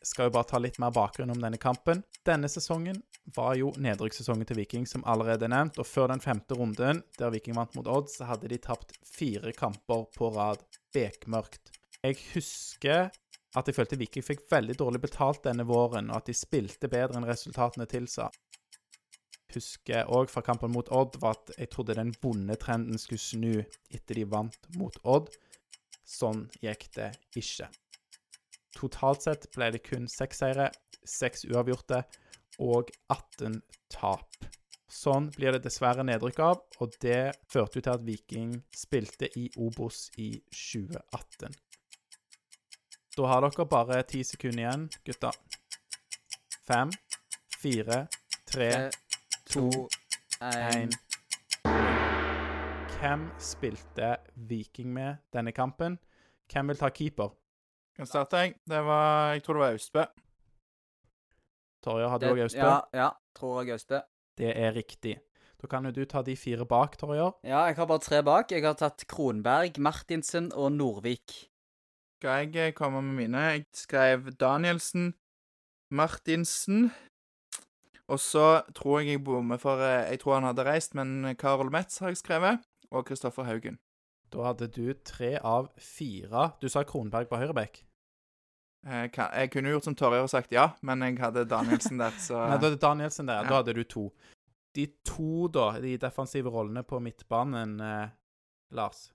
[0.00, 2.02] Jeg skal jo bare ta litt mer bakgrunn om denne kampen.
[2.26, 2.98] Denne sesongen
[3.36, 5.78] var jo nedrykkssesongen til Viking, som allerede er nevnt.
[5.82, 9.52] Og før den femte runden, der Viking vant mot Odd, så hadde de tapt fire
[9.56, 10.62] kamper på rad.
[10.94, 11.74] Bekmørkt.
[12.02, 13.08] Jeg husker
[13.56, 17.16] at jeg følte Viking fikk veldig dårlig betalt denne våren, og at de spilte bedre
[17.16, 18.28] enn resultatene tilsa.
[19.54, 23.54] Husker òg fra kampen mot Odd var at jeg trodde den bondetrenden skulle snu
[23.94, 25.30] etter de vant mot Odd.
[26.06, 27.70] Sånn gikk det ikke.
[28.76, 30.68] Totalt sett ble det kun seks seire,
[31.06, 32.02] seks uavgjorte
[32.60, 34.48] og 18 tap.
[34.92, 39.48] Sånn blir det dessverre nedrykk av, og det førte jo til at Viking spilte i
[39.58, 41.56] Obos i 2018.
[43.16, 45.30] Da har dere bare ti sekunder igjen, gutta.
[46.68, 46.90] Fem,
[47.56, 48.02] fire,
[48.44, 48.68] tre,
[49.48, 49.70] to,
[50.44, 50.92] én.
[52.98, 54.10] Hvem spilte
[54.50, 55.96] Viking med denne kampen?
[56.52, 57.32] Hvem vil ta keeper?
[57.96, 58.54] Kan starte, jeg.
[58.68, 60.04] Det var Jeg tror det var Austbø.
[61.82, 62.68] Torje, har du òg Austbø?
[62.68, 63.10] Ja, ja.
[63.32, 64.04] Tror jeg Austbø.
[64.36, 65.16] Det er riktig.
[65.56, 67.32] Da kan jo du ta de fire bak, Torjer.
[67.44, 68.52] Ja, jeg har bare tre bak.
[68.52, 71.46] Jeg har tatt Kronberg, Martinsen og Nordvik.
[72.16, 73.40] Skal jeg eh, komme med mine?
[73.52, 75.14] Jeg skrev Danielsen,
[75.90, 76.90] Martinsen
[78.08, 81.70] Og så tror jeg jeg bommer for eh, Jeg tror han hadde reist, men Karol
[81.70, 82.62] Metz har jeg skrevet.
[82.90, 83.76] Og Kristoffer Haugen.
[84.32, 86.52] Da hadde du tre av fire.
[86.62, 87.82] Du sa Kronberg på høyrebekk.
[88.86, 92.38] Jeg, jeg kunne gjort som Torje og sagt ja, men jeg hadde Danielsen der, så
[92.46, 93.42] Nei, da hadde Danielsen der.
[93.42, 93.50] Ja.
[93.50, 94.06] Da hadde du to.
[94.76, 98.14] De to, da, de defensive rollene på midtbanen, eh,
[98.76, 99.10] Lars.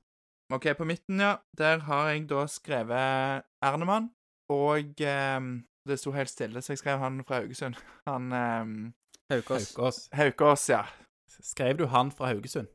[0.53, 1.35] OK, på midten, ja.
[1.57, 4.09] Der har jeg da skrevet Ernemann.
[4.51, 5.39] Og eh,
[5.87, 7.77] det sto helt stille, så jeg skrev han fra Haugesund.
[8.09, 8.91] Han eh,
[9.31, 9.71] Haukås.
[9.75, 10.09] Haukås.
[10.13, 10.83] Haukås, ja.
[11.41, 12.67] Skrev du han fra Haugesund?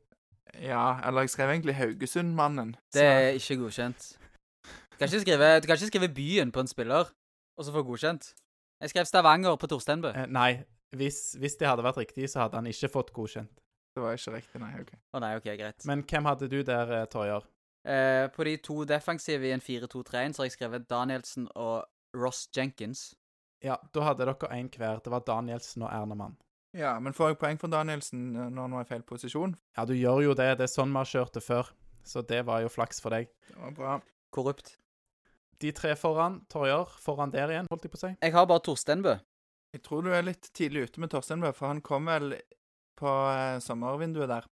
[0.63, 2.77] Ja, eller jeg skrev egentlig Haugesundmannen.
[2.95, 4.19] Det er ikke godkjent.
[4.65, 7.13] Du kan ikke, skrive, du kan ikke skrive byen på en spiller,
[7.59, 8.33] og så få godkjent.
[8.81, 10.09] Jeg skrev Stavanger på Torsteinbø.
[10.09, 10.65] Eh, nei.
[10.97, 13.53] Hvis, hvis det hadde vært riktig, så hadde han ikke fått godkjent.
[13.97, 14.73] Det var ikke riktig, nei.
[14.81, 14.95] ok.
[15.13, 15.85] Å nei, OK, greit.
[15.89, 17.45] Men hvem hadde du der, eh, Torjer?
[17.87, 21.85] Eh, på de to defensive i en 4-2-3-1 så har jeg skrevet Danielsen og
[22.19, 23.13] Ross Jenkins.
[23.63, 24.99] Ja, da hadde dere én hver.
[25.05, 26.35] Det var Danielsen og Ernemann.
[26.77, 29.55] Ja, men får jeg poeng for Danielsen eh, når han var i feil posisjon?
[29.79, 30.51] Ja, du gjør jo det.
[30.59, 31.71] Det er sånn vi har kjørt det før.
[32.07, 33.31] Så det var jo flaks for deg.
[33.49, 33.95] Det var bra.
[34.35, 34.75] Korrupt.
[35.63, 38.11] De tre foran, Torjer, foran der igjen, holdt jeg på å si.
[38.21, 39.15] Jeg har bare Torstenbø.
[39.73, 42.35] Jeg tror du er litt tidlig ute med Torsteinbø, for han kom vel
[42.97, 44.51] på eh, sommervinduet der.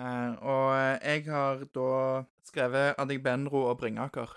[0.00, 1.90] Eh, og eh, jeg har da
[2.48, 4.30] skrevet Adegbenro og Bringaker.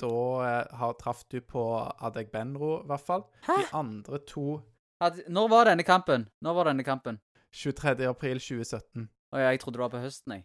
[0.00, 0.12] Da
[0.46, 1.64] eh, har, traff du på
[2.00, 3.24] Adegbenro, i hvert fall.
[3.46, 3.56] Hæ?
[3.62, 4.60] De andre to
[5.00, 6.28] Ad Når var denne kampen?
[6.44, 7.20] Når var denne kampen?
[7.56, 8.04] 23.
[8.04, 9.08] april 2017.
[9.32, 10.44] Å ja, jeg trodde det var på høsten, jeg.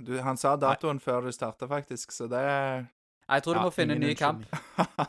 [0.00, 2.40] Du, han sa datoen før du starta, faktisk, så det
[3.24, 4.44] Jeg tror du Ja, må finne en ny kamp.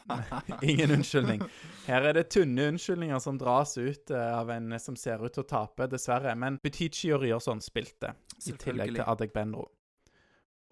[0.69, 1.41] Ingen unnskyldning.
[1.85, 5.43] Her er det tynne unnskyldninger som dras ut eh, av en som ser ut til
[5.43, 6.31] å tape, dessverre.
[6.39, 8.13] Men Butichi og Ryerson spilte,
[8.45, 9.67] i tillegg til Adegbenro.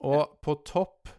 [0.03, 1.11] Og på topp,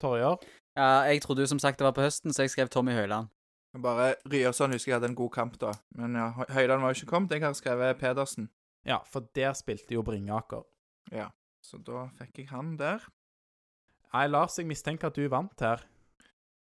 [0.00, 0.38] Torjer
[0.78, 3.32] Ja, jeg trodde jo som sagt det var på høsten, så jeg skrev Tommy Høiland.
[3.80, 5.74] Bare Ryerson husker jeg hadde en god kamp da.
[5.98, 7.34] Men ja, Høiland var jo ikke kommet.
[7.36, 8.48] Jeg har skrevet Pedersen.
[8.86, 10.64] Ja, for der spilte jo Bringaker.
[11.12, 11.28] Ja,
[11.64, 13.04] så da fikk jeg han der.
[14.10, 15.82] Nei, Lars, jeg mistenker at du vant her.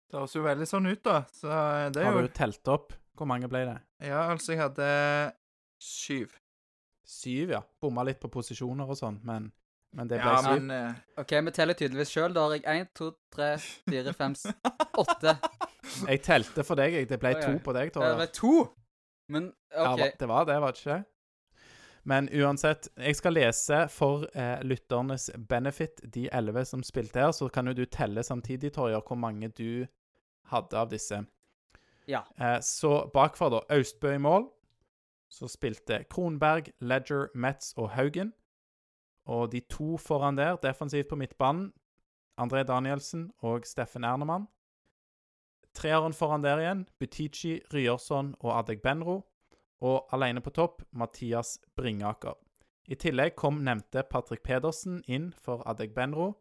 [0.09, 1.21] Det høres jo veldig sånn ut, da.
[1.33, 1.49] Så
[1.93, 2.93] det er Har jo du telt opp?
[3.17, 3.77] Hvor mange ble det?
[4.05, 4.89] Ja, altså, jeg hadde
[5.81, 6.35] syv.
[7.09, 7.63] Syv, ja.
[7.81, 9.49] Bomma litt på posisjoner og sånn, men,
[9.97, 10.62] men det ble Ja, syv.
[10.62, 11.21] men uh...
[11.21, 12.33] OK, vi teller tydeligvis sjøl.
[12.38, 13.51] Da har jeg én, to, tre,
[13.89, 14.38] fire, fem,
[15.03, 15.35] åtte.
[16.05, 17.09] Jeg telte for deg, jeg.
[17.09, 18.53] Det ble to på deg, Det ble to!
[19.29, 19.99] Men OK.
[20.01, 20.99] Ja, det var det, var det ikke?
[22.10, 27.50] Men uansett, jeg skal lese for eh, lytternes benefit de elleve som spilte her, så
[27.54, 29.86] kan jo du telle samtidig, Torjer, hvor mange du
[30.50, 31.22] hadde av disse.
[32.10, 32.24] Ja.
[32.39, 33.62] Eh, så bakfra, da.
[33.78, 34.48] Austbø i mål.
[35.30, 38.34] Så spilte Kronberg, Ledger, Metz og Haugen.
[39.30, 41.69] Og de to foran der, defensivt på midtbanen,
[42.41, 44.48] André Danielsen og Steffen Ernemann.
[45.76, 49.22] Treeren foran der igjen, Butichi, Ryerson og Adegbenro.
[49.81, 52.35] Og alene på topp, Mathias Bringaker.
[52.89, 56.33] I tillegg kom nevnte Patrick Pedersen inn for Adeg Benro.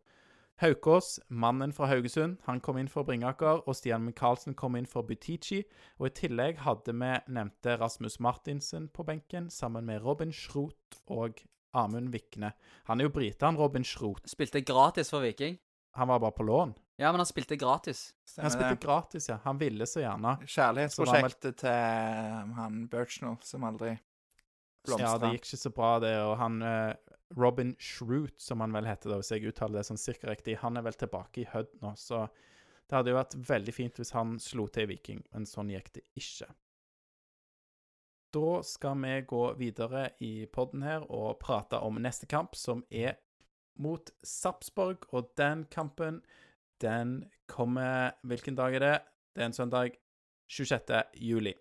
[0.58, 5.06] Haukås, mannen fra Haugesund, han kom inn for Bringaker, og Stian Michaelsen kom inn for
[5.06, 5.60] Butichi.
[6.00, 11.44] Og i tillegg hadde vi nevnte Rasmus Martinsen på benken, sammen med Robin Schroth og
[11.78, 12.54] Amund Vikne.
[12.88, 14.26] Han er jo brite, Robin Schroth.
[14.26, 15.60] Spilte gratis for Viking.
[15.98, 16.74] Han var bare på lån.
[16.98, 18.08] Ja, men han spilte gratis.
[18.36, 18.82] Han spilte det.
[18.82, 19.38] gratis, ja.
[19.44, 20.36] Han ville så gjerne.
[20.46, 23.92] Kjærlighetsprosjektet til han Birchnell, som aldri
[24.88, 26.14] Ja, det gikk ikke så bra, det.
[26.24, 26.94] Og han eh,
[27.36, 30.80] Robin Shroot, som han vel heter, da, hvis jeg uttaler det sånn cirka riktig, han
[30.80, 32.24] er vel tilbake i Hødd nå, så
[32.88, 35.92] det hadde jo vært veldig fint hvis han slo til i Viking, men sånn gikk
[35.98, 36.48] det ikke.
[38.32, 43.20] Da skal vi gå videre i podden her og prate om neste kamp, som er
[43.78, 46.22] mot Sarpsborg, og den kampen,
[46.82, 48.98] den kommer Hvilken dag er det?
[49.34, 49.96] Det er en søndag.
[50.48, 51.02] 26.
[51.14, 51.54] juli.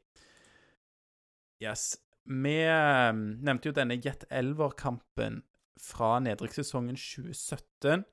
[1.64, 1.98] Yes.
[2.26, 5.42] Vi eh, nevnte jo denne Jet Elver-kampen
[5.80, 8.04] fra nedrykkssesongen 2017,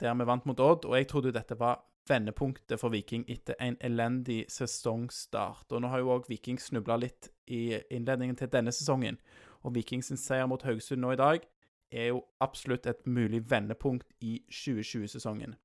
[0.00, 3.56] der vi vant mot Odd, og jeg trodde jo dette var vendepunktet for Viking etter
[3.60, 5.72] en elendig sesongstart.
[5.72, 9.18] Og nå har jo òg Viking snubla litt i innledningen til denne sesongen,
[9.66, 11.46] og Vikings seier mot Haugesund nå i dag
[11.90, 15.56] er jo absolutt et mulig vendepunkt i 2020-sesongen.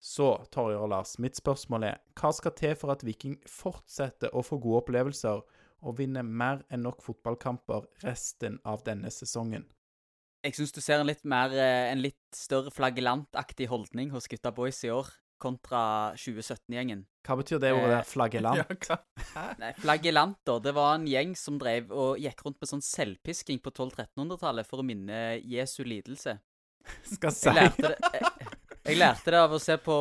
[0.00, 4.40] Så, Torje og Lars, mitt spørsmål er hva skal til for at Viking fortsetter å
[4.44, 5.42] få gode opplevelser
[5.80, 9.66] og vinne mer enn nok fotballkamper resten av denne sesongen?
[10.40, 14.54] Jeg syns du ser en litt mer eh, En litt større flaggelantaktig holdning hos gutta
[14.56, 15.80] boys i år kontra
[16.20, 17.02] 2017-gjengen.
[17.26, 18.60] Hva betyr det ordet Eh, der, flagellant?
[18.60, 19.54] Ja, hva?
[19.60, 23.72] Nei, Flagellanter, det var en gjeng som drev og gikk rundt med sånn selvpisking på
[23.72, 26.38] 1200-1300-tallet for å minne Jesu lidelse.
[27.04, 29.94] Skal si Jeg lærte det jeg, jeg lærte det av å se på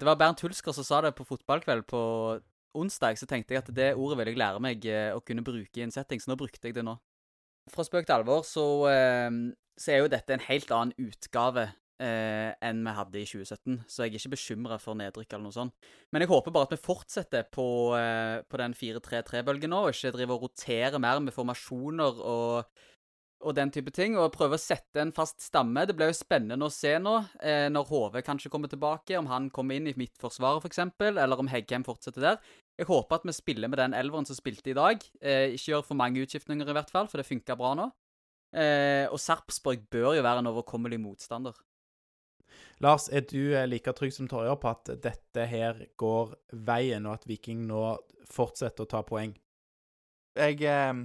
[0.00, 2.00] Det var Bernt Hulsker som sa det på fotballkveld på
[2.74, 3.18] onsdag.
[3.20, 5.84] Så tenkte jeg at det ordet vil jeg lære meg eh, å kunne bruke i
[5.86, 6.96] en setting, så nå brukte jeg det nå.
[7.70, 9.30] Fra spøk til alvor så, eh,
[9.78, 11.68] så er jo dette en helt annen utgave
[12.02, 15.56] eh, enn vi hadde i 2017, så jeg er ikke bekymra for nedrykk eller noe
[15.56, 15.90] sånt.
[16.12, 17.66] Men jeg håper bare at vi fortsetter på,
[17.98, 22.74] eh, på den 4-3-3-bølgen nå, og ikke driver og roterer mer med formasjoner og
[23.44, 25.84] og den type ting, og prøve å sette en fast stamme.
[25.86, 29.50] Det blir jo spennende å se nå, eh, når HV kanskje kommer tilbake, om han
[29.50, 30.80] kommer inn i midtforsvaret f.eks.,
[31.10, 32.38] eller om Heggheim fortsetter der.
[32.78, 35.04] Jeg håper at vi spiller med den elveren som spilte i dag.
[35.20, 37.90] Eh, ikke gjør for mange utskiftninger, i hvert fall, for det funka bra nå.
[38.54, 41.56] Eh, og Sarpsborg bør jo være en overkommelig motstander.
[42.84, 46.34] Lars, er du eh, like trygg som Torjer på at dette her går
[46.66, 47.82] veien, og at Viking nå
[48.30, 49.34] fortsetter å ta poeng?
[50.34, 51.04] Jeg eh,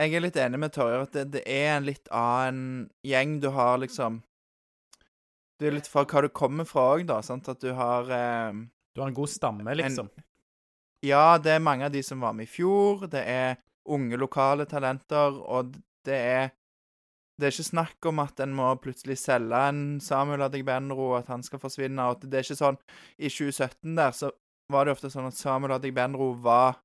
[0.00, 3.50] Jeg er litt enig med Torjer at det, det er en litt annen gjeng du
[3.54, 4.20] har, liksom
[5.60, 7.20] Du er litt fra hva du kommer fra òg, da.
[7.22, 7.48] sant?
[7.48, 8.52] At du har eh,
[8.94, 10.10] Du har en god stamme, liksom.
[11.06, 13.06] Ja, det er mange av de som var med i fjor.
[13.08, 13.54] Det er
[13.88, 15.72] unge, lokale talenter, og
[16.04, 16.50] det er
[17.40, 21.42] Det er ikke snakk om at en må plutselig selge en Samuel Adegbenro, at han
[21.46, 22.10] skal forsvinne.
[22.10, 22.78] og Det er ikke sånn
[23.16, 24.30] I 2017 der så
[24.70, 26.78] var det ofte sånn at Samuel Adegbenro var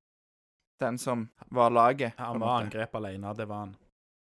[0.82, 2.16] den som var laget.
[2.18, 3.76] Han var angrep alene, det var han.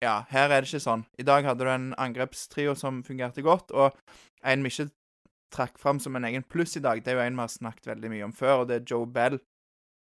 [0.04, 1.06] Ja, her er det ikke sånn.
[1.17, 3.96] I dag hadde du en angrepstrio som fungerte godt, og
[4.43, 4.89] en vi ikke
[5.54, 7.91] trakk fram som en egen pluss i dag, det er jo en vi har snakket
[7.93, 9.39] veldig mye om før, og det er Joe Bell.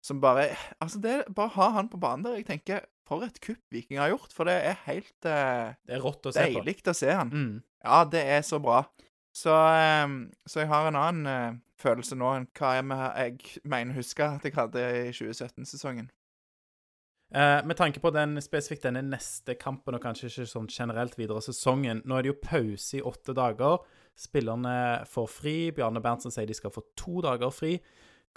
[0.03, 0.49] Som bare
[0.83, 2.35] Altså, det bare ha han på banen der.
[2.41, 6.03] Jeg tenker, for et kupp Viking har gjort, for det er helt eh, Det er
[6.03, 6.63] rått å se på.
[6.63, 7.33] deilig å se han.
[7.33, 7.53] Mm.
[7.83, 8.83] Ja, det er så bra.
[9.35, 10.07] Så, eh,
[10.47, 14.41] så jeg har en annen eh, følelse nå enn hva jeg, jeg mener husker huske
[14.41, 16.11] at jeg hadde i 2017-sesongen.
[17.33, 21.41] Eh, med tanke på den spesifikt denne neste kampen, og kanskje ikke sånn generelt videre
[21.41, 23.81] sesongen Nå er det jo pause i åtte dager.
[24.13, 24.75] Spillerne
[25.09, 25.55] får fri.
[25.73, 27.79] Bjarne Berntsen sier de skal få to dager fri.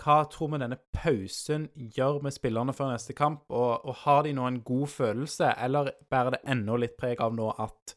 [0.02, 3.46] Hva tror vi denne pausen gjør med spillerne før neste kamp?
[3.48, 7.32] Og, og har de nå en god følelse, eller bærer det enda litt preg av
[7.35, 7.94] nå at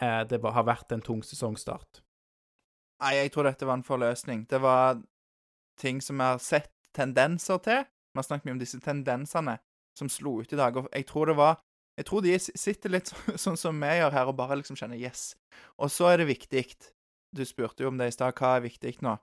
[0.00, 2.02] eh, det har vært en tung sesongstart?
[3.02, 4.44] Nei, jeg tror dette var en forløsning.
[4.50, 5.00] Det var
[5.80, 7.82] ting som vi har sett tendenser til.
[8.12, 9.56] Vi har snakket mye om disse tendensene
[9.98, 10.76] som slo ut i dag.
[10.76, 11.60] Og jeg tror det var
[11.98, 14.96] Jeg tror de sitter litt så- sånn som vi gjør her, og bare liksom kjenner
[14.96, 15.34] yes.
[15.76, 16.62] Og så er det viktig.
[17.36, 18.32] Du spurte jo om det i stad.
[18.38, 19.16] Hva er viktig nå?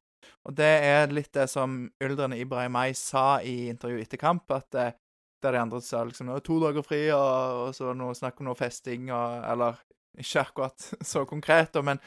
[0.47, 4.97] Og det er litt det som Yldren Ibrahimai sa i intervjuet etter kamp, at eh,
[5.43, 8.49] der de andre sa liksom «Nå, to dager fri, og, og så noe snakk om
[8.49, 9.79] noe festing, og Eller
[10.19, 11.99] ikke akkurat så konkret, men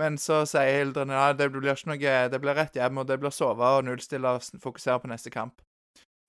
[0.00, 3.20] men så sier Hildren ja, det blir ikke noe, det blir rett hjem, og det
[3.20, 5.62] blir sove og nullstille og fokusere på neste kamp.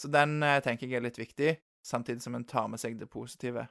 [0.02, 3.10] Så den eh, tenker jeg er litt viktig, samtidig som en tar med seg det
[3.10, 3.68] positive.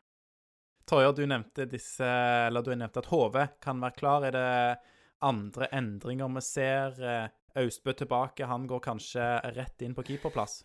[0.90, 4.24] Torjer, du nevnte disse Eller du nevnte at HV kan være klar.
[4.26, 4.78] Er det
[5.22, 6.96] andre endringer vi ser?
[6.98, 8.46] Eh, Austbø tilbake.
[8.46, 9.24] Han går kanskje
[9.56, 10.60] rett inn på keeperplass.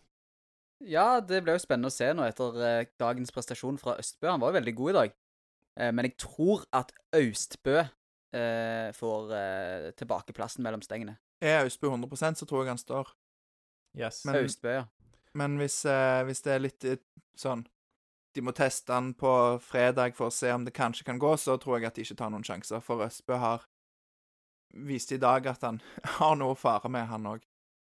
[0.84, 4.28] Ja, det ble jo spennende å se nå etter eh, dagens prestasjon fra Østbø.
[4.28, 5.14] Han var jo veldig god i dag.
[5.80, 9.32] Eh, men jeg tror at Austbø eh, får
[9.96, 11.16] tilbake plassen mellom stengene.
[11.40, 13.14] Er Austbø 100% så tror jeg han står.
[13.96, 14.24] Yes.
[14.28, 14.84] Men- Austbø, ja.
[15.36, 15.82] Men hvis,
[16.24, 16.84] hvis det er litt
[17.36, 17.66] sånn
[18.32, 21.58] De må teste han på fredag for å se om det kanskje kan gå, så
[21.60, 22.80] tror jeg at de ikke tar noen sjanser.
[22.84, 23.64] For Østbø har
[24.86, 25.80] vist i dag at han
[26.18, 27.44] har noe å fare med, han òg.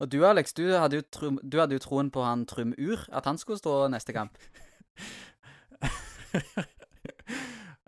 [0.02, 3.28] Og du, Alex, du hadde, tro, du hadde jo troen på han Trym Ur, at
[3.28, 4.38] han skulle stå neste kamp.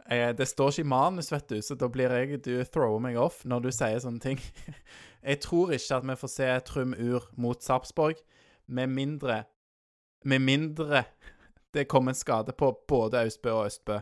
[0.05, 3.17] Eh, Det står ikke i manus, vet du, så da blir jeg Du thrower meg
[3.17, 4.41] off når du sier sånne ting.
[5.25, 8.21] Jeg tror ikke at vi får se Trym Ur mot Sarpsborg,
[8.69, 9.45] med mindre
[10.25, 11.07] Med mindre
[11.75, 13.99] det kommer en skade på både Austbø og Østbø.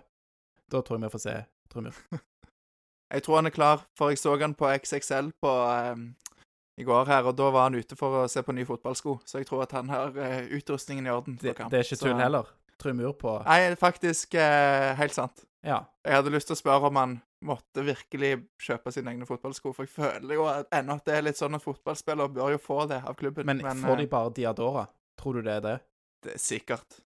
[0.68, 1.38] Da tror jeg vi får se
[1.70, 2.18] Trym Ur.
[3.12, 5.96] Jeg tror han er klar, for jeg så han på XXL på eh,
[6.80, 9.18] i går her, og da var han ute for å se på nye fotballsko.
[9.28, 12.00] Så jeg tror at han har eh, utrustningen i orden for Det, det er ikke
[12.06, 12.48] tull heller.
[12.82, 15.44] Trumur på Nei, faktisk eh, helt sant.
[15.62, 15.84] Ja.
[16.02, 19.86] Jeg hadde lyst til å spørre om han måtte virkelig kjøpe sine egne fotballsko, for
[19.86, 22.82] jeg føler jo at, ennå at det er litt sånn at fotballspillere bør jo få
[22.90, 23.46] det av klubben.
[23.46, 24.88] Men, får de eh, bare Diadora?
[25.20, 25.78] Tror du det er det?
[26.24, 27.02] det er sikkert.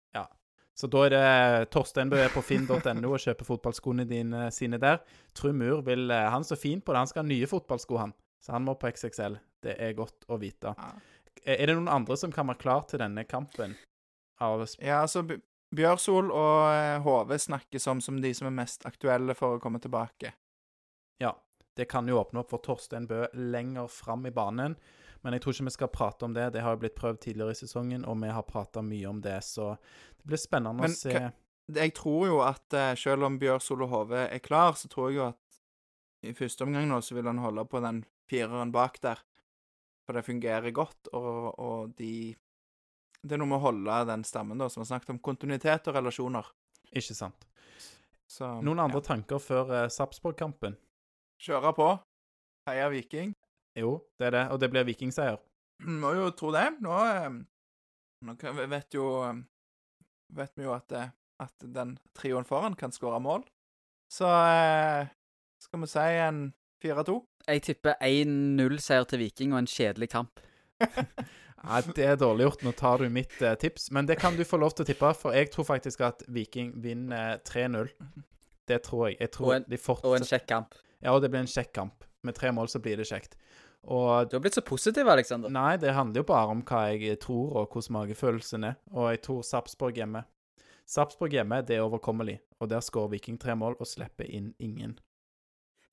[0.74, 5.04] Så da er det Torstein Bø er på finn.no og kjøper fotballskoene dine sine der.
[5.38, 7.04] Trym Ur vil eh, Han så fin på det.
[7.04, 8.14] Han skal ha nye fotballsko, han.
[8.42, 9.38] Så han må på XXL.
[9.64, 10.74] Det er godt å vite.
[10.74, 10.92] Ja.
[11.44, 13.76] Er det noen andre som kan være klar til denne kampen?
[14.42, 15.24] Ja, altså
[15.74, 19.82] Bjørsol og eh, HV snakkes om som de som er mest aktuelle for å komme
[19.84, 20.34] tilbake.
[21.22, 21.34] Ja.
[21.74, 24.76] Det kan jo åpne opp for Torstein Bø lenger fram i banen.
[25.24, 26.50] Men jeg tror ikke vi skal prate om det.
[26.54, 29.38] Det har jo blitt prøvd tidligere i sesongen, og vi har prata mye om det,
[29.48, 29.74] så
[30.20, 31.30] det blir spennende Men å se.
[31.74, 35.22] Jeg tror jo at eh, selv om Bjørn og Hove er klar, så tror jeg
[35.22, 35.60] jo at
[36.28, 39.22] i første omgang nå så vil han holde på den fireren bak der.
[40.04, 42.36] For det fungerer godt, og, og de
[43.24, 45.96] Det er noe med å holde den stammen, da, som har snakket om kontinuitet og
[45.96, 46.50] relasjoner.
[46.92, 47.48] Ikke sant.
[48.28, 49.08] Så Noen andre ja.
[49.14, 50.76] tanker før eh, Sarpsborg-kampen?
[51.40, 51.88] Kjøre på.
[52.68, 53.32] Heia Viking.
[53.80, 54.44] Jo, det er det.
[54.54, 55.40] Og det blir vikingseier.
[56.02, 56.68] Må jo tro det.
[56.84, 57.30] Nå, eh,
[58.28, 58.38] nå
[58.72, 59.42] vet jo eh,
[60.34, 61.10] Vet vi jo at, eh,
[61.44, 63.44] at den trioen foran kan skåre mål.
[64.10, 65.12] Så eh,
[65.62, 66.40] skal vi si en
[66.84, 67.20] 4-2.
[67.48, 70.42] Jeg tipper 1-0-seier til Viking og en kjedelig kamp.
[71.64, 72.64] Nei, det er dårlig gjort.
[72.66, 73.92] Nå tar du mitt eh, tips.
[73.96, 76.74] Men det kan du få lov til å tippe, for jeg tror faktisk at Viking
[76.84, 77.92] vinner eh, 3-0.
[78.68, 79.20] Det tror jeg.
[79.22, 80.76] Jeg tror Og en- de Og en kjekk kamp.
[81.04, 82.04] Ja, og det blir en kjekk kamp.
[82.24, 83.36] Med tre mål så blir det kjekt.
[83.84, 85.52] Og Du har blitt så positiv, Aleksander.
[85.52, 88.78] Nei, det handler jo bare om hva jeg tror, og hvordan magefølelsen er.
[88.96, 90.24] Og jeg tror Sarpsborg hjemme.
[90.88, 92.40] Sarpsborg hjemme, det er overkommelig.
[92.62, 94.96] Og der skårer Viking tre mål og slipper inn ingen.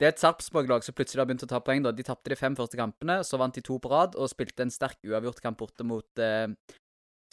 [0.00, 1.82] Det er et Sarpsborg-lag som plutselig har begynt å ta poeng.
[1.84, 1.92] da.
[1.92, 4.72] De tapte de fem første kampene, så vant de to på rad og spilte en
[4.72, 6.46] sterk uavgjort kamp borte mot eh,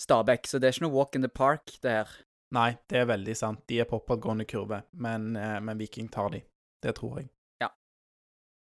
[0.02, 2.12] Stabæk, så det er ikke noe walk in the park, det her.
[2.54, 3.64] Nei, det er veldig sant.
[3.72, 6.44] De er på oppadgående kurve, men, eh, men Viking tar de.
[6.84, 7.32] Det tror jeg.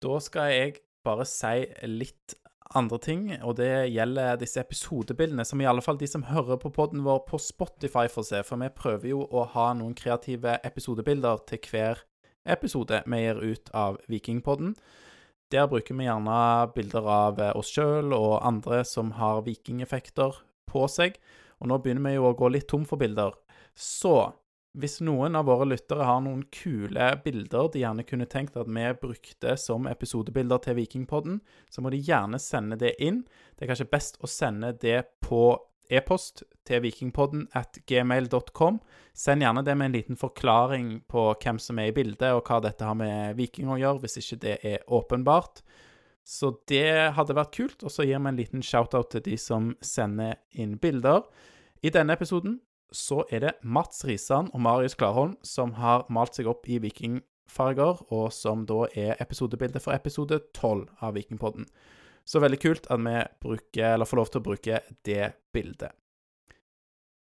[0.02, 2.34] Da skal jeg bare si litt
[2.74, 6.72] andre ting, og det gjelder disse episodebildene, som i alle fall de som hører på
[6.74, 11.44] podden vår på Spotify får se, for vi prøver jo å ha noen kreative episodebilder
[11.50, 12.02] til hver
[12.48, 14.74] episode vi gir ut av Vikingpodden.
[15.52, 16.40] Der bruker vi gjerne
[16.74, 21.18] bilder av oss sjøl og andre som har vikingeffekter på seg,
[21.60, 23.36] og nå begynner vi jo å gå litt tom for bilder.
[23.76, 24.32] Så
[24.72, 28.86] hvis noen av våre lyttere har noen kule bilder de gjerne kunne tenkt at vi
[29.02, 33.22] brukte som episodebilder til Vikingpodden, så må de gjerne sende det inn.
[33.56, 35.44] Det er kanskje best å sende det på
[35.92, 38.80] e-post til vikingpodden at gmail.com.
[39.12, 42.62] Send gjerne det med en liten forklaring på hvem som er i bildet, og hva
[42.64, 45.62] dette har med viking å gjøre, hvis ikke det er åpenbart.
[46.24, 49.72] Så det hadde vært kult, og så gir vi en liten shout-out til de som
[49.84, 51.26] sender inn bilder.
[51.82, 52.60] I denne episoden
[52.92, 58.04] så er det Mats Risan og Marius Klarholm som har malt seg opp i vikingfarger,
[58.12, 61.66] og som da er episodebildet for episode 12 av Vikingpodden.
[62.24, 65.96] Så veldig kult at vi bruker, får lov til å bruke det bildet.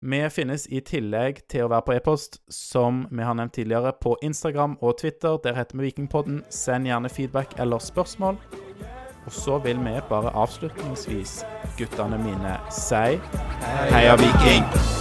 [0.02, 4.16] Vi finnes i tillegg til å være på e-post, som vi har nevnt tidligere, på
[4.26, 5.38] Instagram og Twitter.
[5.44, 6.42] Der heter vi Vikingpodden.
[6.50, 8.42] Send gjerne feedback eller spørsmål.
[9.26, 11.44] Og så vil vi bare avslutningsvis,
[11.78, 13.22] guttene mine, si
[13.94, 15.01] Heia Viking!